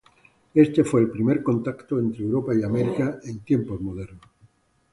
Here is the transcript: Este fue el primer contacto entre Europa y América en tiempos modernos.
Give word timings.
Este 0.55 0.83
fue 0.83 1.01
el 1.01 1.11
primer 1.11 1.43
contacto 1.43 1.99
entre 1.99 2.23
Europa 2.23 2.55
y 2.55 2.63
América 2.63 3.19
en 3.23 3.41
tiempos 3.41 3.79
modernos. 3.81 4.31